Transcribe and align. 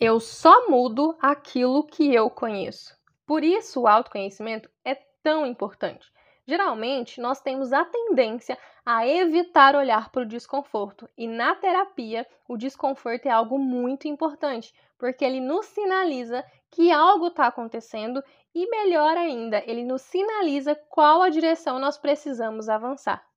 Eu 0.00 0.20
só 0.20 0.68
mudo 0.68 1.16
aquilo 1.20 1.82
que 1.82 2.14
eu 2.14 2.30
conheço. 2.30 2.96
Por 3.26 3.42
isso, 3.42 3.80
o 3.80 3.88
autoconhecimento 3.88 4.70
é 4.84 4.94
tão 5.24 5.44
importante. 5.44 6.06
Geralmente, 6.46 7.20
nós 7.20 7.40
temos 7.40 7.72
a 7.72 7.84
tendência 7.84 8.56
a 8.86 9.04
evitar 9.04 9.74
olhar 9.74 10.10
para 10.10 10.22
o 10.22 10.26
desconforto, 10.26 11.08
e 11.18 11.26
na 11.26 11.56
terapia, 11.56 12.24
o 12.46 12.56
desconforto 12.56 13.26
é 13.26 13.30
algo 13.30 13.58
muito 13.58 14.06
importante, 14.06 14.72
porque 14.96 15.24
ele 15.24 15.40
nos 15.40 15.66
sinaliza 15.66 16.44
que 16.70 16.92
algo 16.92 17.26
está 17.26 17.48
acontecendo 17.48 18.22
e, 18.54 18.70
melhor 18.70 19.16
ainda, 19.16 19.64
ele 19.66 19.82
nos 19.82 20.02
sinaliza 20.02 20.76
qual 20.76 21.22
a 21.22 21.28
direção 21.28 21.80
nós 21.80 21.98
precisamos 21.98 22.68
avançar. 22.68 23.27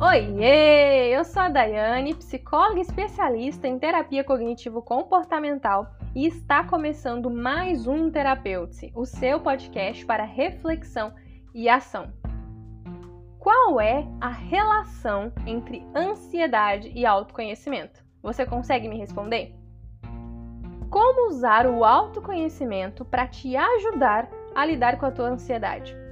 Oiê! 0.00 1.14
Eu 1.14 1.24
sou 1.24 1.40
a 1.40 1.48
Daiane, 1.48 2.16
psicóloga 2.16 2.80
especialista 2.80 3.68
em 3.68 3.78
terapia 3.78 4.24
cognitivo-comportamental 4.24 5.86
e 6.12 6.26
está 6.26 6.64
começando 6.64 7.30
mais 7.30 7.86
um 7.86 8.10
Terapeute, 8.10 8.90
o 8.92 9.06
seu 9.06 9.38
podcast 9.38 10.04
para 10.04 10.24
reflexão 10.24 11.14
e 11.54 11.68
ação. 11.68 12.12
Qual 13.38 13.80
é 13.80 14.04
a 14.20 14.30
relação 14.30 15.32
entre 15.46 15.86
ansiedade 15.94 16.90
e 16.92 17.06
autoconhecimento? 17.06 18.02
Você 18.20 18.44
consegue 18.44 18.88
me 18.88 18.98
responder? 18.98 19.54
Como 20.90 21.28
usar 21.28 21.68
o 21.68 21.84
autoconhecimento 21.84 23.04
para 23.04 23.28
te 23.28 23.56
ajudar 23.56 24.28
a 24.56 24.66
lidar 24.66 24.98
com 24.98 25.06
a 25.06 25.12
tua 25.12 25.28
ansiedade? 25.28 26.03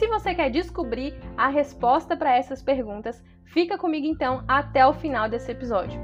Se 0.00 0.08
você 0.08 0.34
quer 0.34 0.48
descobrir 0.48 1.14
a 1.36 1.48
resposta 1.48 2.16
para 2.16 2.34
essas 2.34 2.62
perguntas, 2.62 3.22
fica 3.44 3.76
comigo 3.76 4.06
então 4.06 4.42
até 4.48 4.86
o 4.86 4.94
final 4.94 5.28
desse 5.28 5.52
episódio. 5.52 6.00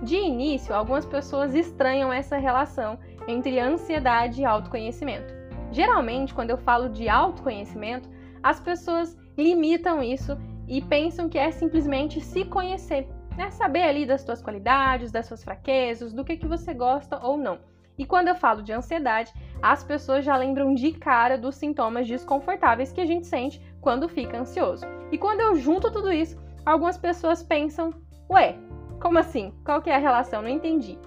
De 0.00 0.14
início, 0.14 0.72
algumas 0.72 1.04
pessoas 1.04 1.52
estranham 1.52 2.12
essa 2.12 2.36
relação 2.36 3.00
entre 3.26 3.58
ansiedade 3.58 4.40
e 4.40 4.44
autoconhecimento. 4.44 5.34
Geralmente, 5.72 6.32
quando 6.32 6.50
eu 6.50 6.56
falo 6.56 6.88
de 6.88 7.08
autoconhecimento, 7.08 8.08
as 8.40 8.60
pessoas 8.60 9.18
limitam 9.36 10.00
isso 10.00 10.38
e 10.68 10.80
pensam 10.80 11.28
que 11.28 11.36
é 11.36 11.50
simplesmente 11.50 12.20
se 12.20 12.44
conhecer, 12.44 13.08
né? 13.36 13.50
saber 13.50 13.82
ali 13.82 14.06
das 14.06 14.20
suas 14.20 14.40
qualidades, 14.40 15.10
das 15.10 15.26
suas 15.26 15.42
fraquezas, 15.42 16.12
do 16.12 16.24
que, 16.24 16.36
que 16.36 16.46
você 16.46 16.72
gosta 16.72 17.18
ou 17.18 17.36
não. 17.36 17.58
E 17.98 18.06
quando 18.06 18.28
eu 18.28 18.34
falo 18.34 18.62
de 18.62 18.72
ansiedade, 18.72 19.32
as 19.60 19.84
pessoas 19.84 20.24
já 20.24 20.36
lembram 20.36 20.74
de 20.74 20.92
cara 20.92 21.38
dos 21.38 21.56
sintomas 21.56 22.06
desconfortáveis 22.06 22.92
que 22.92 23.00
a 23.00 23.06
gente 23.06 23.26
sente 23.26 23.60
quando 23.80 24.08
fica 24.08 24.38
ansioso. 24.38 24.84
E 25.10 25.18
quando 25.18 25.40
eu 25.40 25.54
junto 25.56 25.90
tudo 25.90 26.12
isso, 26.12 26.36
algumas 26.64 26.96
pessoas 26.96 27.42
pensam: 27.42 27.92
ué, 28.30 28.56
como 29.00 29.18
assim? 29.18 29.52
Qual 29.64 29.82
que 29.82 29.90
é 29.90 29.94
a 29.94 29.98
relação? 29.98 30.42
Não 30.42 30.48
entendi. 30.48 30.98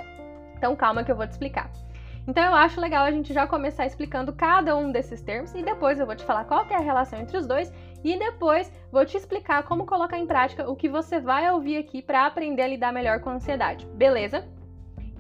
Então 0.58 0.76
calma 0.76 1.04
que 1.04 1.12
eu 1.12 1.16
vou 1.16 1.28
te 1.28 1.32
explicar. 1.32 1.70
Então 2.28 2.44
eu 2.44 2.56
acho 2.56 2.82
legal 2.82 3.06
a 3.06 3.12
gente 3.12 3.34
já 3.34 3.46
começar 3.46 3.86
explicando 3.86 4.34
cada 4.34 4.76
um 4.76 4.92
desses 4.92 5.22
termos 5.22 5.54
e 5.54 5.62
depois 5.62 6.00
eu 6.00 6.08
vou 6.08 6.16
te 6.16 6.26
falar 6.26 6.46
qual 6.46 6.66
que 6.66 6.74
é 6.74 6.78
a 6.78 6.82
relação 6.82 7.20
entre 7.20 7.38
os 7.38 7.46
dois 7.46 7.72
e 8.04 8.18
depois 8.18 8.72
vou 8.92 9.06
te 9.06 9.16
explicar 9.16 9.64
como 9.64 9.86
colocar 9.86 10.18
em 10.18 10.26
prática 10.26 10.68
o 10.68 10.76
que 10.76 10.90
você 10.90 11.20
vai 11.20 11.50
ouvir 11.52 11.78
aqui 11.78 12.02
para 12.02 12.26
aprender 12.26 12.64
a 12.64 12.68
lidar 12.68 12.92
melhor 12.92 13.20
com 13.20 13.30
a 13.30 13.34
ansiedade. 13.34 13.86
Beleza? 13.94 14.48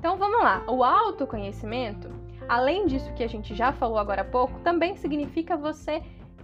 Então 0.05 0.17
vamos 0.17 0.43
lá. 0.43 0.63
O 0.67 0.83
autoconhecimento, 0.83 2.11
além 2.47 2.85
disso 2.85 3.11
que 3.15 3.23
a 3.23 3.27
gente 3.27 3.55
já 3.55 3.71
falou 3.71 3.97
agora 3.97 4.21
há 4.21 4.23
pouco, 4.23 4.59
também 4.59 4.95
significa 4.95 5.57
você 5.57 6.03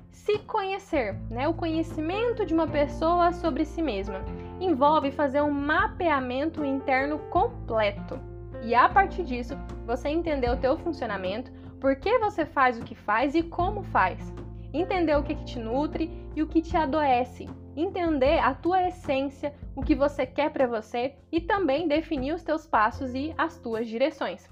se 0.09 0.39
conhecer, 0.39 1.13
né? 1.29 1.47
O 1.47 1.53
conhecimento 1.53 2.43
de 2.43 2.55
uma 2.55 2.65
pessoa 2.65 3.31
sobre 3.31 3.63
si 3.63 3.83
mesma 3.83 4.25
envolve 4.59 5.11
fazer 5.11 5.43
um 5.43 5.51
mapeamento 5.51 6.65
interno 6.65 7.19
completo. 7.29 8.19
E 8.63 8.73
a 8.73 8.89
partir 8.89 9.23
disso, 9.23 9.55
você 9.85 10.09
entender 10.09 10.49
o 10.49 10.57
teu 10.57 10.75
funcionamento, 10.79 11.51
por 11.79 11.95
que 11.97 12.17
você 12.17 12.47
faz 12.47 12.79
o 12.79 12.83
que 12.83 12.95
faz 12.95 13.35
e 13.35 13.43
como 13.43 13.83
faz. 13.83 14.33
Entender 14.73 15.15
o 15.17 15.23
que, 15.23 15.35
que 15.35 15.45
te 15.45 15.59
nutre 15.59 16.09
e 16.35 16.41
o 16.41 16.47
que 16.47 16.61
te 16.61 16.77
adoece, 16.77 17.49
entender 17.75 18.39
a 18.39 18.53
tua 18.53 18.87
essência, 18.87 19.53
o 19.75 19.81
que 19.81 19.95
você 19.95 20.25
quer 20.25 20.51
para 20.51 20.67
você 20.67 21.15
e 21.31 21.41
também 21.41 21.87
definir 21.87 22.33
os 22.33 22.43
teus 22.43 22.65
passos 22.65 23.13
e 23.13 23.33
as 23.37 23.57
tuas 23.57 23.87
direções. 23.87 24.49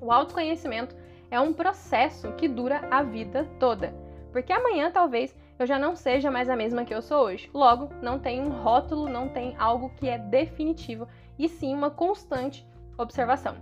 O 0.00 0.12
autoconhecimento 0.12 0.94
é 1.30 1.40
um 1.40 1.52
processo 1.52 2.32
que 2.32 2.48
dura 2.48 2.86
a 2.90 3.02
vida 3.02 3.48
toda, 3.58 3.94
porque 4.32 4.52
amanhã 4.52 4.90
talvez 4.90 5.34
eu 5.58 5.66
já 5.66 5.78
não 5.78 5.94
seja 5.94 6.30
mais 6.30 6.50
a 6.50 6.56
mesma 6.56 6.84
que 6.84 6.94
eu 6.94 7.00
sou 7.00 7.24
hoje. 7.24 7.48
Logo, 7.54 7.88
não 8.02 8.18
tem 8.18 8.40
um 8.40 8.50
rótulo, 8.50 9.08
não 9.08 9.28
tem 9.28 9.54
algo 9.58 9.90
que 9.90 10.08
é 10.08 10.18
definitivo, 10.18 11.06
e 11.38 11.48
sim 11.48 11.74
uma 11.74 11.90
constante 11.90 12.66
observação. 12.98 13.54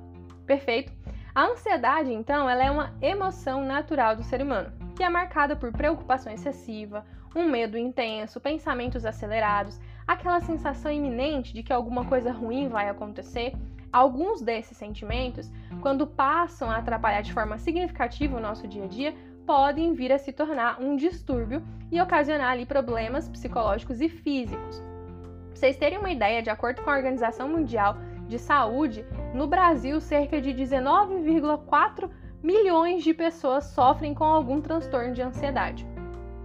Perfeito? 0.46 0.92
A 1.34 1.44
ansiedade, 1.44 2.12
então, 2.12 2.48
ela 2.48 2.64
é 2.64 2.70
uma 2.70 2.94
emoção 3.00 3.64
natural 3.64 4.16
do 4.16 4.22
ser 4.22 4.40
humano, 4.42 4.72
que 5.00 5.04
é 5.04 5.08
marcada 5.08 5.56
por 5.56 5.72
preocupação 5.72 6.30
excessiva, 6.30 7.06
um 7.34 7.48
medo 7.48 7.78
intenso, 7.78 8.38
pensamentos 8.38 9.06
acelerados, 9.06 9.80
aquela 10.06 10.40
sensação 10.40 10.92
iminente 10.92 11.54
de 11.54 11.62
que 11.62 11.72
alguma 11.72 12.04
coisa 12.04 12.30
ruim 12.30 12.68
vai 12.68 12.86
acontecer. 12.86 13.54
Alguns 13.90 14.42
desses 14.42 14.76
sentimentos, 14.76 15.50
quando 15.80 16.06
passam 16.06 16.70
a 16.70 16.76
atrapalhar 16.76 17.22
de 17.22 17.32
forma 17.32 17.56
significativa 17.56 18.36
o 18.36 18.40
nosso 18.42 18.68
dia 18.68 18.84
a 18.84 18.86
dia, 18.86 19.14
podem 19.46 19.94
vir 19.94 20.12
a 20.12 20.18
se 20.18 20.34
tornar 20.34 20.78
um 20.78 20.94
distúrbio 20.96 21.62
e 21.90 21.98
ocasionar 21.98 22.50
ali 22.50 22.66
problemas 22.66 23.26
psicológicos 23.26 24.02
e 24.02 24.08
físicos. 24.10 24.80
Pra 24.80 25.54
vocês 25.54 25.78
terem 25.78 25.98
uma 25.98 26.10
ideia, 26.10 26.42
de 26.42 26.50
acordo 26.50 26.82
com 26.82 26.90
a 26.90 26.96
Organização 26.96 27.48
Mundial 27.48 27.96
de 28.28 28.38
Saúde, 28.38 29.02
no 29.34 29.46
Brasil, 29.46 29.98
cerca 29.98 30.42
de 30.42 30.50
19,4 30.50 32.10
milhões 32.42 33.02
de 33.02 33.12
pessoas 33.12 33.64
sofrem 33.64 34.14
com 34.14 34.24
algum 34.24 34.60
transtorno 34.60 35.12
de 35.12 35.22
ansiedade. 35.22 35.86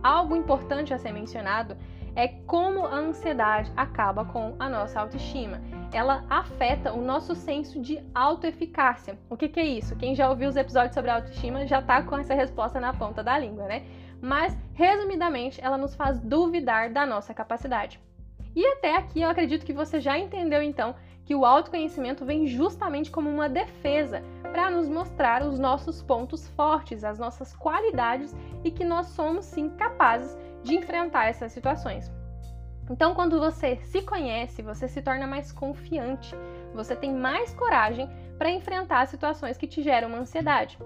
Algo 0.03 0.35
importante 0.35 0.93
a 0.93 0.97
ser 0.97 1.11
mencionado 1.11 1.75
é 2.15 2.27
como 2.27 2.85
a 2.85 2.95
ansiedade 2.95 3.71
acaba 3.75 4.23
com 4.23 4.55
a 4.57 4.69
nossa 4.69 4.99
autoestima. 4.99 5.61
Ela 5.93 6.23
afeta 6.29 6.93
o 6.93 7.01
nosso 7.01 7.35
senso 7.35 7.81
de 7.81 7.99
autoeficácia. 8.13 9.17
O 9.29 9.35
que, 9.35 9.49
que, 9.49 9.59
é 9.59 9.65
isso? 9.65 9.95
Quem 9.97 10.15
já 10.15 10.29
ouviu 10.29 10.47
os 10.47 10.55
episódios 10.55 10.93
sobre 10.93 11.11
autoestima 11.11 11.67
já 11.67 11.81
tá 11.81 12.01
com 12.01 12.17
essa 12.17 12.33
resposta 12.33 12.79
na 12.79 12.93
ponta 12.93 13.23
da 13.23 13.37
língua, 13.37 13.65
né? 13.65 13.83
Mas, 14.21 14.57
resumidamente, 14.73 15.59
ela 15.61 15.77
nos 15.77 15.93
faz 15.93 16.19
duvidar 16.19 16.89
da 16.89 17.05
nossa 17.05 17.33
capacidade. 17.33 17.99
E 18.55 18.65
até 18.65 18.95
aqui 18.95 19.21
eu 19.21 19.29
acredito 19.29 19.65
que 19.65 19.73
você 19.73 19.99
já 19.99 20.17
entendeu 20.17 20.61
então 20.63 20.95
que 21.25 21.35
o 21.35 21.43
autoconhecimento 21.43 22.23
vem 22.23 22.45
justamente 22.45 23.09
como 23.09 23.29
uma 23.29 23.49
defesa 23.49 24.23
para 24.43 24.69
nos 24.69 24.87
mostrar 24.87 25.43
os 25.43 25.59
nossos 25.59 26.01
pontos 26.01 26.47
fortes, 26.49 27.03
as 27.03 27.19
nossas 27.19 27.53
qualidades 27.53 28.35
e 28.63 28.71
que 28.71 28.85
nós 28.85 29.07
somos 29.07 29.45
sim 29.45 29.69
capazes 29.69 30.37
de 30.63 30.75
enfrentar 30.75 31.25
essas 31.25 31.51
situações. 31.51 32.11
Então, 32.89 33.15
quando 33.15 33.39
você 33.39 33.77
se 33.77 34.01
conhece, 34.03 34.61
você 34.61 34.87
se 34.87 35.01
torna 35.01 35.25
mais 35.25 35.51
confiante, 35.51 36.35
você 36.73 36.95
tem 36.95 37.11
mais 37.11 37.53
coragem 37.53 38.07
para 38.37 38.51
enfrentar 38.51 39.07
situações 39.07 39.57
que 39.57 39.67
te 39.67 39.81
geram 39.81 40.09
uma 40.09 40.19
ansiedade. 40.19 40.77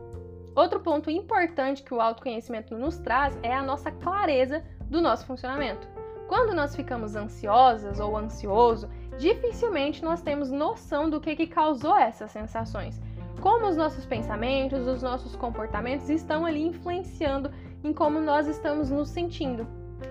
Outro 0.55 0.79
ponto 0.79 1.09
importante 1.09 1.83
que 1.83 1.93
o 1.93 2.01
autoconhecimento 2.01 2.77
nos 2.77 2.97
traz 2.97 3.37
é 3.43 3.53
a 3.53 3.61
nossa 3.61 3.91
clareza 3.91 4.63
do 4.89 5.01
nosso 5.01 5.25
funcionamento. 5.25 5.98
Quando 6.29 6.55
nós 6.55 6.73
ficamos 6.73 7.17
ansiosas 7.17 7.99
ou 7.99 8.15
ansioso, 8.15 8.89
dificilmente 9.17 10.01
nós 10.01 10.21
temos 10.21 10.49
noção 10.49 11.09
do 11.09 11.19
que, 11.19 11.35
que 11.35 11.47
causou 11.47 11.97
essas 11.97 12.31
sensações 12.31 13.01
como 13.39 13.67
os 13.67 13.77
nossos 13.77 14.05
pensamentos, 14.05 14.85
os 14.85 15.01
nossos 15.01 15.35
comportamentos 15.35 16.09
estão 16.09 16.45
ali 16.45 16.61
influenciando 16.61 17.51
em 17.83 17.93
como 17.93 18.19
nós 18.19 18.47
estamos 18.47 18.89
nos 18.89 19.09
sentindo. 19.09 19.65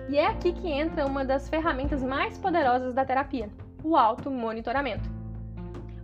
E 0.09 0.17
é 0.17 0.25
aqui 0.25 0.51
que 0.51 0.67
entra 0.67 1.05
uma 1.05 1.23
das 1.23 1.47
ferramentas 1.47 2.03
mais 2.03 2.37
poderosas 2.37 2.93
da 2.93 3.05
terapia, 3.05 3.49
o 3.83 3.95
auto-monitoramento. 3.95 5.09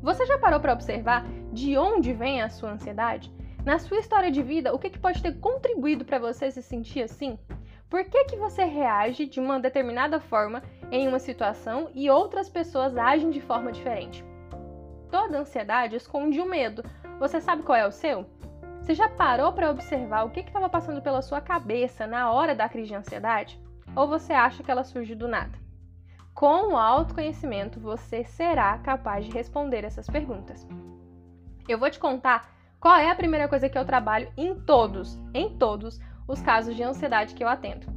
Você 0.01 0.25
já 0.25 0.37
parou 0.37 0.59
para 0.59 0.73
observar 0.73 1.25
de 1.51 1.77
onde 1.77 2.13
vem 2.13 2.41
a 2.41 2.49
sua 2.49 2.71
ansiedade? 2.71 3.33
Na 3.65 3.79
sua 3.79 3.97
história 3.97 4.29
de 4.29 4.43
vida, 4.43 4.73
o 4.73 4.77
que, 4.77 4.91
que 4.91 4.99
pode 4.99 5.21
ter 5.21 5.39
contribuído 5.39 6.05
para 6.05 6.19
você 6.19 6.51
se 6.51 6.61
sentir 6.61 7.01
assim? 7.01 7.39
Por 7.89 8.03
que, 8.03 8.25
que 8.25 8.35
você 8.35 8.63
reage 8.63 9.27
de 9.27 9.39
uma 9.39 9.59
determinada 9.59 10.19
forma 10.19 10.63
em 10.91 11.07
uma 11.07 11.19
situação 11.19 11.89
e 11.93 12.09
outras 12.09 12.49
pessoas 12.49 12.97
agem 12.97 13.29
de 13.29 13.39
forma 13.39 13.71
diferente? 13.71 14.25
Toda 15.11 15.39
ansiedade 15.39 15.95
esconde 15.95 16.41
o 16.41 16.49
medo, 16.49 16.83
você 17.19 17.39
sabe 17.39 17.63
qual 17.63 17.77
é 17.77 17.87
o 17.87 17.91
seu? 17.91 18.25
Você 18.81 18.93
já 18.93 19.07
parou 19.07 19.53
para 19.53 19.69
observar 19.69 20.25
o 20.25 20.31
que 20.31 20.39
estava 20.39 20.67
passando 20.67 21.01
pela 21.01 21.21
sua 21.21 21.41
cabeça 21.41 22.05
na 22.05 22.31
hora 22.31 22.55
da 22.55 22.67
crise 22.67 22.89
de 22.89 22.95
ansiedade? 22.95 23.59
Ou 23.95 24.07
você 24.07 24.33
acha 24.33 24.63
que 24.63 24.69
ela 24.69 24.83
surge 24.83 25.15
do 25.15 25.27
nada? 25.27 25.57
Com 26.33 26.73
o 26.73 26.77
autoconhecimento, 26.77 27.79
você 27.79 28.23
será 28.23 28.77
capaz 28.79 29.25
de 29.25 29.31
responder 29.31 29.83
essas 29.83 30.07
perguntas. 30.07 30.67
Eu 31.67 31.79
vou 31.79 31.89
te 31.89 31.97
contar 31.97 32.51
qual 32.79 32.97
é 32.97 33.09
a 33.09 33.15
primeira 33.15 33.47
coisa 33.47 33.69
que 33.69 33.77
eu 33.77 33.85
trabalho 33.85 34.31
em 34.35 34.53
todos, 34.53 35.17
em 35.33 35.57
todos 35.57 35.99
os 36.27 36.41
casos 36.41 36.75
de 36.75 36.83
ansiedade 36.83 37.35
que 37.35 37.43
eu 37.43 37.47
atendo. 37.47 37.87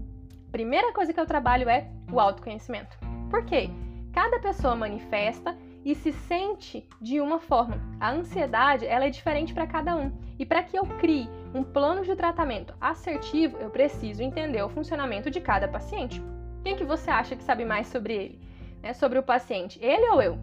Primeira 0.51 0.93
coisa 0.93 1.13
que 1.13 1.21
eu 1.21 1.27
trabalho 1.27 1.69
é 1.69 1.91
o 2.11 2.19
autoconhecimento. 2.19 2.99
Por 3.31 3.45
quê? 3.45 3.71
Cada 4.13 4.41
pessoa 4.41 4.75
manifesta 4.75 5.57
e 5.85 5.95
se 5.95 6.13
sente 6.13 6.89
de 7.01 7.21
uma 7.21 7.39
forma. 7.39 7.81
A 8.01 8.11
ansiedade, 8.11 8.87
ela 8.87 9.07
é 9.07 9.11
diferente 9.11 9.55
para 9.55 9.67
cada 9.67 9.97
um. 9.97 10.13
E 10.39 10.45
para 10.45 10.63
que 10.63 10.79
eu 10.79 10.85
crie 10.99 11.29
um 11.55 11.63
plano 11.63 12.03
de 12.05 12.15
tratamento 12.15 12.75
assertivo, 12.81 13.57
eu 13.59 13.71
preciso 13.71 14.23
entender 14.23 14.63
o 14.63 14.69
funcionamento 14.69 15.31
de 15.31 15.41
cada 15.41 15.69
paciente. 15.69 16.23
Quem 16.63 16.77
que 16.77 16.85
você 16.85 17.11
acha 17.11 17.37
que 17.37 17.43
sabe 17.43 17.65
mais 17.65 17.87
sobre 17.87 18.15
ele? 18.15 18.41
Né? 18.83 18.93
Sobre 18.93 19.19
o 19.19 19.23
paciente? 19.23 19.79
Ele 19.83 20.09
ou 20.11 20.21
eu? 20.21 20.39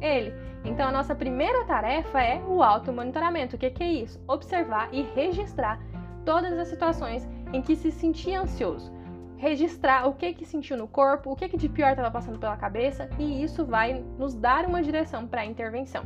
Ele. 0.00 0.32
Então 0.64 0.88
a 0.88 0.92
nossa 0.92 1.14
primeira 1.14 1.64
tarefa 1.64 2.22
é 2.22 2.42
o 2.46 2.62
automonitoramento. 2.62 3.56
O 3.56 3.58
que, 3.58 3.70
que 3.70 3.82
é 3.82 3.92
isso? 3.92 4.22
Observar 4.26 4.88
e 4.92 5.02
registrar 5.02 5.80
todas 6.24 6.58
as 6.58 6.68
situações 6.68 7.28
em 7.52 7.62
que 7.62 7.76
se 7.76 7.90
sentia 7.90 8.40
ansioso 8.40 9.00
registrar 9.40 10.06
o 10.06 10.12
que 10.12 10.34
que 10.34 10.44
sentiu 10.44 10.76
no 10.76 10.86
corpo, 10.86 11.32
o 11.32 11.36
que 11.36 11.48
que 11.48 11.56
de 11.56 11.66
pior 11.66 11.90
estava 11.90 12.10
passando 12.10 12.38
pela 12.38 12.58
cabeça, 12.58 13.08
e 13.18 13.42
isso 13.42 13.64
vai 13.64 14.04
nos 14.18 14.34
dar 14.34 14.66
uma 14.66 14.82
direção 14.82 15.26
para 15.26 15.40
a 15.40 15.46
intervenção. 15.46 16.04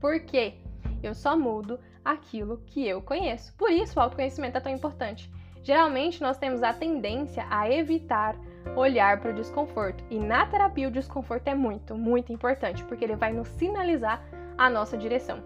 Porque 0.00 0.54
eu 1.02 1.12
só 1.12 1.36
mudo 1.36 1.80
aquilo 2.04 2.62
que 2.68 2.86
eu 2.86 3.02
conheço. 3.02 3.52
Por 3.56 3.68
isso 3.72 3.98
o 3.98 4.02
autoconhecimento 4.02 4.58
é 4.58 4.60
tão 4.60 4.70
importante. 4.70 5.28
Geralmente 5.64 6.22
nós 6.22 6.38
temos 6.38 6.62
a 6.62 6.72
tendência 6.72 7.44
a 7.50 7.68
evitar 7.68 8.36
olhar 8.76 9.18
para 9.20 9.32
o 9.32 9.34
desconforto, 9.34 10.04
e 10.08 10.16
na 10.16 10.46
terapia 10.46 10.86
o 10.86 10.92
desconforto 10.92 11.48
é 11.48 11.54
muito, 11.54 11.96
muito 11.96 12.32
importante, 12.32 12.84
porque 12.84 13.04
ele 13.04 13.16
vai 13.16 13.32
nos 13.32 13.48
sinalizar 13.48 14.24
a 14.56 14.70
nossa 14.70 14.96
direção. 14.96 15.42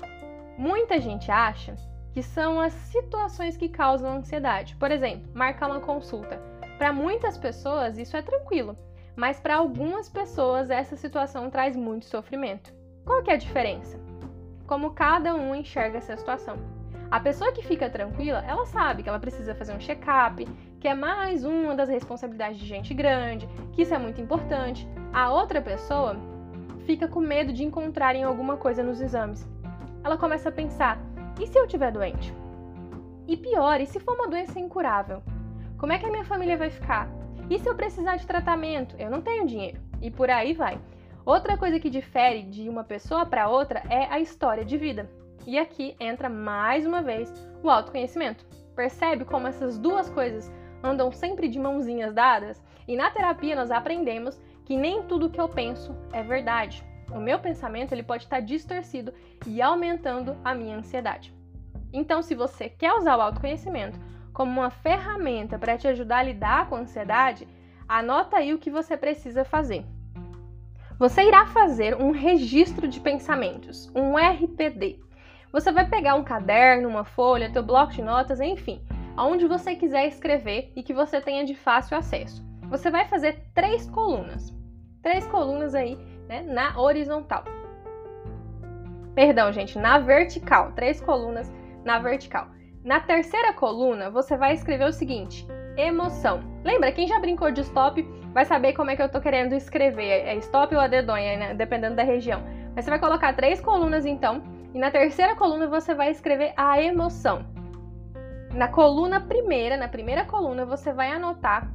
Muita 0.58 1.00
gente 1.00 1.30
acha 1.30 1.76
que 2.12 2.22
são 2.22 2.60
as 2.60 2.72
situações 2.72 3.56
que 3.56 3.68
causam 3.68 4.18
ansiedade. 4.18 4.76
Por 4.76 4.90
exemplo, 4.90 5.30
marcar 5.34 5.68
uma 5.68 5.80
consulta. 5.80 6.40
Para 6.78 6.92
muitas 6.92 7.36
pessoas 7.36 7.98
isso 7.98 8.16
é 8.16 8.22
tranquilo, 8.22 8.76
mas 9.14 9.38
para 9.38 9.56
algumas 9.56 10.08
pessoas 10.08 10.70
essa 10.70 10.96
situação 10.96 11.50
traz 11.50 11.76
muito 11.76 12.06
sofrimento. 12.06 12.72
Qual 13.04 13.22
que 13.22 13.30
é 13.30 13.34
a 13.34 13.38
diferença? 13.38 13.98
Como 14.66 14.92
cada 14.92 15.34
um 15.34 15.54
enxerga 15.54 15.98
essa 15.98 16.16
situação. 16.16 16.56
A 17.10 17.18
pessoa 17.18 17.52
que 17.52 17.62
fica 17.66 17.90
tranquila, 17.90 18.44
ela 18.46 18.64
sabe 18.66 19.02
que 19.02 19.08
ela 19.08 19.18
precisa 19.18 19.52
fazer 19.52 19.72
um 19.72 19.80
check-up, 19.80 20.46
que 20.78 20.86
é 20.86 20.94
mais 20.94 21.44
uma 21.44 21.74
das 21.74 21.88
responsabilidades 21.88 22.58
de 22.58 22.66
gente 22.66 22.94
grande, 22.94 23.48
que 23.72 23.82
isso 23.82 23.92
é 23.92 23.98
muito 23.98 24.20
importante. 24.20 24.88
A 25.12 25.32
outra 25.32 25.60
pessoa 25.60 26.16
fica 26.86 27.08
com 27.08 27.18
medo 27.18 27.52
de 27.52 27.64
encontrarem 27.64 28.22
alguma 28.22 28.56
coisa 28.56 28.80
nos 28.82 29.00
exames. 29.00 29.44
Ela 30.04 30.16
começa 30.16 30.50
a 30.50 30.52
pensar: 30.52 30.98
e 31.38 31.46
se 31.46 31.58
eu 31.58 31.64
estiver 31.64 31.92
doente? 31.92 32.34
E 33.28 33.36
pior, 33.36 33.80
e 33.80 33.86
se 33.86 34.00
for 34.00 34.14
uma 34.14 34.28
doença 34.28 34.58
incurável? 34.58 35.22
Como 35.78 35.92
é 35.92 35.98
que 35.98 36.06
a 36.06 36.10
minha 36.10 36.24
família 36.24 36.56
vai 36.56 36.70
ficar? 36.70 37.08
E 37.48 37.58
se 37.58 37.68
eu 37.68 37.74
precisar 37.74 38.16
de 38.16 38.26
tratamento? 38.26 38.96
Eu 38.98 39.10
não 39.10 39.20
tenho 39.20 39.46
dinheiro. 39.46 39.80
E 40.00 40.10
por 40.10 40.30
aí 40.30 40.52
vai. 40.52 40.80
Outra 41.24 41.56
coisa 41.56 41.78
que 41.78 41.90
difere 41.90 42.42
de 42.42 42.68
uma 42.68 42.82
pessoa 42.82 43.24
para 43.26 43.48
outra 43.48 43.82
é 43.88 44.04
a 44.06 44.18
história 44.18 44.64
de 44.64 44.76
vida. 44.76 45.08
E 45.46 45.58
aqui 45.58 45.94
entra 46.00 46.28
mais 46.28 46.86
uma 46.86 47.02
vez 47.02 47.32
o 47.62 47.70
autoconhecimento. 47.70 48.44
Percebe 48.74 49.24
como 49.24 49.46
essas 49.46 49.78
duas 49.78 50.08
coisas 50.10 50.50
andam 50.82 51.12
sempre 51.12 51.48
de 51.48 51.58
mãozinhas 51.58 52.14
dadas? 52.14 52.62
E 52.88 52.96
na 52.96 53.10
terapia 53.10 53.54
nós 53.54 53.70
aprendemos 53.70 54.40
que 54.64 54.76
nem 54.76 55.02
tudo 55.02 55.30
que 55.30 55.40
eu 55.40 55.48
penso 55.48 55.94
é 56.12 56.22
verdade. 56.22 56.84
O 57.12 57.18
meu 57.18 57.38
pensamento 57.38 57.92
ele 57.92 58.02
pode 58.02 58.24
estar 58.24 58.40
distorcido 58.40 59.12
e 59.46 59.60
aumentando 59.60 60.36
a 60.44 60.54
minha 60.54 60.76
ansiedade. 60.76 61.34
Então, 61.92 62.22
se 62.22 62.34
você 62.34 62.68
quer 62.68 62.92
usar 62.94 63.16
o 63.16 63.20
autoconhecimento 63.20 63.98
como 64.32 64.60
uma 64.60 64.70
ferramenta 64.70 65.58
para 65.58 65.76
te 65.76 65.88
ajudar 65.88 66.18
a 66.18 66.22
lidar 66.22 66.68
com 66.68 66.76
a 66.76 66.80
ansiedade, 66.80 67.48
anota 67.88 68.36
aí 68.36 68.54
o 68.54 68.58
que 68.58 68.70
você 68.70 68.96
precisa 68.96 69.44
fazer. 69.44 69.84
Você 70.98 71.22
irá 71.22 71.46
fazer 71.46 71.96
um 71.96 72.10
registro 72.10 72.86
de 72.86 73.00
pensamentos, 73.00 73.90
um 73.94 74.16
RPD. 74.16 75.00
Você 75.52 75.72
vai 75.72 75.88
pegar 75.88 76.14
um 76.14 76.22
caderno, 76.22 76.88
uma 76.88 77.04
folha, 77.04 77.50
teu 77.50 77.62
bloco 77.62 77.92
de 77.92 78.02
notas, 78.02 78.40
enfim, 78.40 78.80
aonde 79.16 79.48
você 79.48 79.74
quiser 79.74 80.06
escrever 80.06 80.72
e 80.76 80.82
que 80.82 80.94
você 80.94 81.20
tenha 81.20 81.44
de 81.44 81.54
fácil 81.54 81.96
acesso. 81.96 82.44
Você 82.68 82.90
vai 82.90 83.06
fazer 83.08 83.50
três 83.52 83.88
colunas. 83.90 84.54
Três 85.02 85.26
colunas 85.26 85.74
aí, 85.74 85.98
né, 86.30 86.42
na 86.42 86.80
horizontal. 86.80 87.42
Perdão, 89.16 89.52
gente, 89.52 89.76
na 89.76 89.98
vertical. 89.98 90.70
Três 90.72 91.00
colunas 91.00 91.52
na 91.84 91.98
vertical. 91.98 92.46
Na 92.84 93.00
terceira 93.00 93.52
coluna, 93.52 94.08
você 94.10 94.36
vai 94.36 94.54
escrever 94.54 94.84
o 94.84 94.92
seguinte: 94.92 95.44
emoção. 95.76 96.40
Lembra, 96.64 96.92
quem 96.92 97.08
já 97.08 97.18
brincou 97.18 97.50
de 97.50 97.62
stop 97.62 98.00
vai 98.32 98.44
saber 98.44 98.74
como 98.74 98.90
é 98.90 98.96
que 98.96 99.02
eu 99.02 99.10
tô 99.10 99.20
querendo 99.20 99.54
escrever. 99.54 100.24
É 100.24 100.36
stop 100.36 100.72
ou 100.72 100.80
a 100.80 100.86
dedonha, 100.86 101.36
né? 101.36 101.54
dependendo 101.54 101.96
da 101.96 102.04
região. 102.04 102.42
Mas 102.76 102.84
você 102.84 102.90
vai 102.90 103.00
colocar 103.00 103.34
três 103.34 103.60
colunas 103.60 104.06
então, 104.06 104.40
e 104.72 104.78
na 104.78 104.92
terceira 104.92 105.34
coluna 105.34 105.66
você 105.66 105.96
vai 105.96 106.12
escrever 106.12 106.52
a 106.56 106.80
emoção. 106.80 107.44
Na 108.54 108.68
coluna 108.68 109.20
primeira, 109.20 109.76
na 109.76 109.88
primeira 109.88 110.24
coluna, 110.24 110.64
você 110.64 110.92
vai 110.92 111.10
anotar 111.10 111.72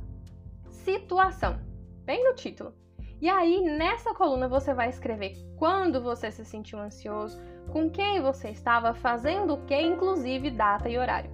situação, 0.70 1.60
bem 2.06 2.24
no 2.24 2.34
título. 2.34 2.74
E 3.22 3.30
aí, 3.30 3.62
nessa 3.62 4.14
coluna, 4.14 4.48
você 4.48 4.74
vai 4.74 4.90
escrever 4.90 5.36
quando 5.58 6.02
você 6.02 6.30
se 6.32 6.44
sentiu 6.44 6.80
ansioso, 6.80 7.42
com 7.72 7.90
quem 7.90 8.22
você 8.22 8.50
estava, 8.50 8.94
fazendo 8.94 9.54
o 9.54 9.66
que, 9.66 9.80
inclusive 9.80 10.52
data 10.52 10.90
e 10.90 10.98
horário. 10.98 11.32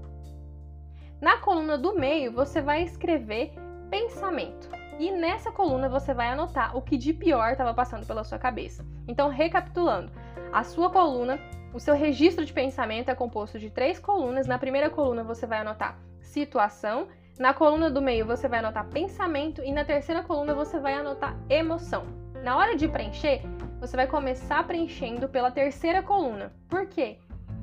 Na 1.20 1.38
coluna 1.38 1.78
do 1.78 1.96
meio, 1.96 2.32
você 2.32 2.62
vai 2.62 2.84
escrever 2.84 3.54
pensamento. 3.90 4.70
E 5.00 5.12
nessa 5.12 5.52
coluna 5.52 5.90
você 5.90 6.14
vai 6.14 6.30
anotar 6.30 6.78
o 6.78 6.82
que 6.82 6.98
de 6.98 7.14
pior 7.14 7.52
estava 7.52 7.74
passando 7.74 8.06
pela 8.06 8.24
sua 8.24 8.38
cabeça. 8.38 8.86
Então, 9.08 9.30
recapitulando, 9.30 10.12
a 10.54 10.64
sua 10.64 10.90
coluna, 10.90 11.40
o 11.74 11.80
seu 11.80 11.96
registro 11.96 12.46
de 12.46 12.54
pensamento 12.54 13.10
é 13.10 13.16
composto 13.16 13.58
de 13.58 13.70
três 13.70 14.00
colunas. 14.00 14.46
Na 14.46 14.60
primeira 14.60 14.90
coluna 14.90 15.24
você 15.24 15.48
vai 15.48 15.60
anotar 15.60 15.98
situação, 16.20 17.08
na 17.40 17.54
coluna 17.54 17.90
do 17.90 18.02
meio 18.02 18.26
você 18.26 18.48
vai 18.48 18.60
anotar 18.60 18.88
pensamento 18.88 19.64
e 19.64 19.72
na 19.72 19.86
terceira 19.86 20.24
coluna 20.24 20.54
você 20.54 20.80
vai 20.80 20.94
anotar 20.94 21.36
emoção. 21.50 22.06
Na 22.44 22.58
hora 22.58 22.76
de 22.76 22.88
preencher, 22.88 23.42
você 23.80 23.96
vai 23.96 24.08
começar 24.08 24.66
preenchendo 24.66 25.30
pela 25.30 25.52
terceira 25.52 26.04
coluna. 26.04 26.52
Por 26.68 26.86
quê? 26.88 27.18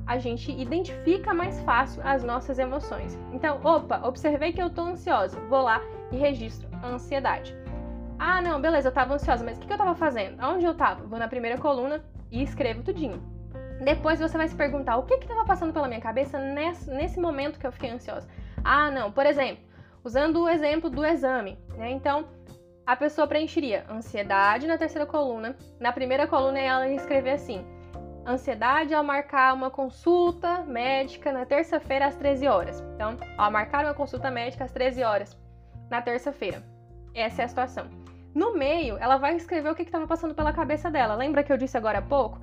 A 0.05 0.17
gente 0.17 0.51
identifica 0.51 1.33
mais 1.33 1.59
fácil 1.61 2.01
as 2.03 2.23
nossas 2.23 2.57
emoções. 2.57 3.17
Então, 3.31 3.59
opa, 3.63 4.01
observei 4.07 4.51
que 4.51 4.61
eu 4.61 4.69
tô 4.69 4.81
ansiosa. 4.81 5.39
Vou 5.41 5.61
lá 5.61 5.81
e 6.11 6.17
registro 6.17 6.67
ansiedade. 6.83 7.55
Ah, 8.17 8.41
não, 8.41 8.59
beleza, 8.59 8.89
eu 8.89 8.93
tava 8.93 9.13
ansiosa, 9.13 9.45
mas 9.45 9.57
o 9.57 9.61
que, 9.61 9.67
que 9.67 9.73
eu 9.73 9.77
tava 9.77 9.95
fazendo? 9.95 10.39
Aonde 10.41 10.65
eu 10.65 10.73
tava? 10.73 11.05
Vou 11.05 11.19
na 11.19 11.27
primeira 11.27 11.57
coluna 11.57 12.03
e 12.31 12.41
escrevo 12.41 12.83
tudinho. 12.83 13.21
Depois 13.83 14.19
você 14.19 14.37
vai 14.37 14.47
se 14.47 14.55
perguntar 14.55 14.97
o 14.97 15.03
que 15.03 15.17
que 15.17 15.23
estava 15.23 15.45
passando 15.45 15.71
pela 15.71 15.87
minha 15.87 16.01
cabeça 16.01 16.37
nesse, 16.37 16.89
nesse 16.89 17.19
momento 17.19 17.57
que 17.57 17.65
eu 17.65 17.71
fiquei 17.71 17.89
ansiosa. 17.89 18.27
Ah, 18.63 18.91
não, 18.91 19.11
por 19.11 19.25
exemplo, 19.25 19.63
usando 20.03 20.41
o 20.41 20.49
exemplo 20.49 20.89
do 20.89 21.05
exame, 21.05 21.57
né? 21.77 21.91
Então, 21.91 22.27
a 22.85 22.95
pessoa 22.95 23.27
preencheria 23.27 23.85
ansiedade 23.89 24.65
na 24.65 24.77
terceira 24.77 25.05
coluna. 25.05 25.55
Na 25.79 25.91
primeira 25.91 26.27
coluna, 26.27 26.59
ela 26.59 26.87
ia 26.87 26.95
escrever 26.95 27.31
assim: 27.31 27.63
ansiedade 28.25 28.93
ao 28.93 29.03
marcar 29.03 29.53
uma 29.53 29.69
consulta 29.69 30.63
médica 30.63 31.31
na 31.31 31.45
terça-feira 31.45 32.07
às 32.07 32.15
13 32.15 32.47
horas. 32.47 32.83
Então, 32.95 33.17
ao 33.37 33.51
marcar 33.51 33.85
uma 33.85 33.93
consulta 33.93 34.31
médica 34.31 34.63
às 34.65 34.71
13 34.71 35.03
horas 35.03 35.37
na 35.89 36.01
terça-feira. 36.01 36.63
Essa 37.13 37.41
é 37.41 37.45
a 37.45 37.47
situação. 37.47 37.87
No 38.33 38.53
meio, 38.55 38.97
ela 38.97 39.17
vai 39.17 39.35
escrever 39.35 39.71
o 39.71 39.75
que 39.75 39.81
estava 39.81 40.05
passando 40.05 40.35
pela 40.35 40.53
cabeça 40.53 40.91
dela. 40.91 41.15
Lembra 41.15 41.43
que 41.43 41.51
eu 41.51 41.57
disse 41.57 41.77
agora 41.77 41.97
há 41.97 42.01
pouco? 42.01 42.39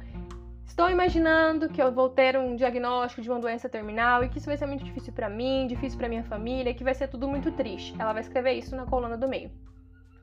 Estou 0.67 0.91
imaginando 0.91 1.71
que 1.71 1.81
eu 1.81 1.91
vou 1.91 2.11
ter 2.11 2.37
um 2.37 2.55
diagnóstico 2.55 3.23
de 3.23 3.31
uma 3.31 3.41
doença 3.41 3.69
terminal 3.69 4.23
e 4.23 4.29
que 4.29 4.37
isso 4.37 4.47
vai 4.47 4.59
ser 4.59 4.67
muito 4.67 4.85
difícil 4.85 5.13
para 5.13 5.31
mim, 5.31 5.67
difícil 5.67 5.97
para 5.97 6.09
minha 6.09 6.25
família, 6.25 6.75
que 6.75 6.85
vai 6.85 6.93
ser 6.93 7.09
tudo 7.09 7.27
muito 7.27 7.51
triste. 7.53 7.95
Ela 7.99 8.13
vai 8.13 8.21
escrever 8.21 8.53
isso 8.53 8.77
na 8.77 8.85
coluna 8.85 9.17
do 9.17 9.27
meio. 9.27 9.51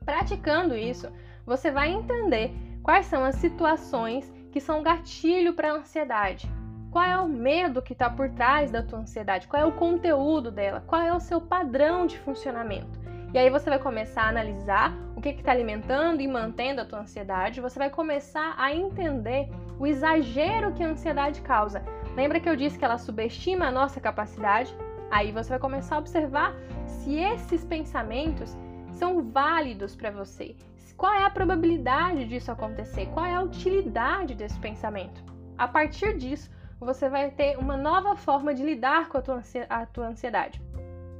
Praticando 0.04 0.76
isso, 0.76 1.10
você 1.44 1.70
vai 1.70 1.90
entender 1.90 2.52
quais 2.82 3.06
são 3.06 3.24
as 3.24 3.36
situações 3.36 4.32
que 4.52 4.60
são 4.60 4.82
gatilho 4.82 5.54
para 5.54 5.72
a 5.72 5.76
ansiedade. 5.76 6.48
Qual 6.92 7.04
é 7.04 7.18
o 7.18 7.26
medo 7.26 7.82
que 7.82 7.92
está 7.92 8.08
por 8.08 8.30
trás 8.30 8.70
da 8.70 8.80
tua 8.80 9.00
ansiedade? 9.00 9.48
Qual 9.48 9.60
é 9.60 9.66
o 9.66 9.72
conteúdo 9.72 10.52
dela? 10.52 10.84
Qual 10.86 11.02
é 11.02 11.12
o 11.12 11.18
seu 11.18 11.40
padrão 11.40 12.06
de 12.06 12.16
funcionamento? 12.18 13.00
E 13.34 13.38
aí 13.38 13.50
você 13.50 13.68
vai 13.68 13.80
começar 13.80 14.22
a 14.22 14.28
analisar 14.28 14.96
o 15.16 15.20
que 15.20 15.30
está 15.30 15.50
alimentando 15.50 16.22
e 16.22 16.28
mantendo 16.28 16.80
a 16.80 16.84
tua 16.84 17.00
ansiedade. 17.00 17.60
Você 17.60 17.76
vai 17.80 17.90
começar 17.90 18.54
a 18.56 18.72
entender 18.72 19.50
o 19.76 19.88
exagero 19.88 20.72
que 20.72 20.84
a 20.84 20.86
ansiedade 20.86 21.40
causa. 21.40 21.82
Lembra 22.14 22.38
que 22.38 22.48
eu 22.48 22.54
disse 22.54 22.78
que 22.78 22.84
ela 22.84 22.96
subestima 22.96 23.66
a 23.66 23.72
nossa 23.72 24.00
capacidade? 24.00 24.72
Aí 25.10 25.32
você 25.32 25.48
vai 25.48 25.58
começar 25.58 25.96
a 25.96 25.98
observar 25.98 26.54
se 26.86 27.16
esses 27.16 27.64
pensamentos 27.64 28.56
são 28.92 29.20
válidos 29.20 29.96
para 29.96 30.12
você. 30.12 30.54
Qual 30.96 31.12
é 31.12 31.24
a 31.24 31.30
probabilidade 31.30 32.26
disso 32.26 32.52
acontecer? 32.52 33.06
Qual 33.06 33.26
é 33.26 33.34
a 33.34 33.42
utilidade 33.42 34.36
desse 34.36 34.60
pensamento? 34.60 35.24
A 35.58 35.66
partir 35.66 36.16
disso, 36.16 36.48
você 36.78 37.08
vai 37.08 37.32
ter 37.32 37.58
uma 37.58 37.76
nova 37.76 38.14
forma 38.14 38.54
de 38.54 38.62
lidar 38.62 39.08
com 39.08 39.18
a 39.18 39.86
tua, 39.86 40.06
ansiedade. 40.06 40.62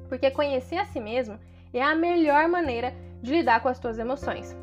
Porque 0.09 0.31
conhecer 0.31 0.77
a 0.77 0.85
si 0.85 1.01
mesmo 1.01 1.41
é 1.79 1.83
a 1.83 1.95
melhor 1.95 2.49
maneira 2.49 2.95
de 3.23 3.33
lidar 3.33 3.61
com 3.61 3.69
as 3.69 3.79
tuas 3.79 3.99
emoções. 3.99 4.57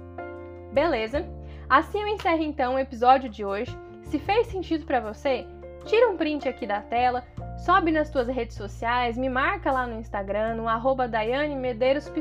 Beleza? 0.71 1.25
Assim 1.69 2.01
eu 2.01 2.07
encerro 2.07 2.43
então 2.43 2.75
o 2.75 2.79
episódio 2.79 3.29
de 3.29 3.43
hoje. 3.45 3.75
Se 4.03 4.19
fez 4.19 4.47
sentido 4.47 4.85
para 4.85 4.99
você, 4.99 5.45
tira 5.85 6.09
um 6.09 6.17
print 6.17 6.47
aqui 6.47 6.67
da 6.67 6.81
tela, 6.81 7.23
sobe 7.57 7.91
nas 7.91 8.09
tuas 8.09 8.27
redes 8.27 8.55
sociais, 8.55 9.17
me 9.17 9.29
marca 9.29 9.71
lá 9.71 9.87
no 9.87 9.99
Instagram, 9.99 10.55
no 10.55 10.67
arroba 10.67 11.07
Daiane 11.07 11.55
Medeiros. 11.55 12.11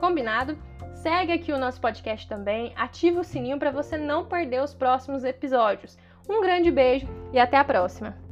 Combinado? 0.00 0.56
Segue 0.94 1.32
aqui 1.32 1.52
o 1.52 1.58
nosso 1.58 1.80
podcast 1.80 2.28
também, 2.28 2.72
ativa 2.76 3.20
o 3.20 3.24
sininho 3.24 3.58
para 3.58 3.70
você 3.70 3.96
não 3.96 4.24
perder 4.24 4.62
os 4.62 4.74
próximos 4.74 5.24
episódios. 5.24 5.96
Um 6.28 6.42
grande 6.42 6.70
beijo 6.70 7.06
e 7.32 7.38
até 7.38 7.56
a 7.56 7.64
próxima! 7.64 8.29